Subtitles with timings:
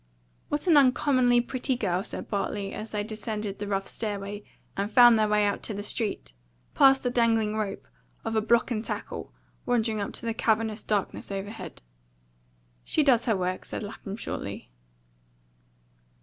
[0.49, 4.43] "What an uncommonly pretty girl!" said Bartley, as they descended the rough stairway
[4.75, 6.33] and found their way out to the street,
[6.73, 7.87] past the dangling rope
[8.25, 9.31] of a block and tackle
[9.67, 11.83] wandering up into the cavernous darkness overhead.
[12.83, 14.71] "She does her work," said Lapham shortly.